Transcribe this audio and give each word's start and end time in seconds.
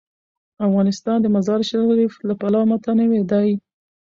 افغانستان 0.67 1.17
د 1.21 1.27
مزارشریف 1.35 2.13
له 2.27 2.33
پلوه 2.39 2.67
متنوع 2.71 3.21
دی. 3.31 3.49